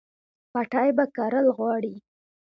[0.51, 1.95] پټی به کرل غواړي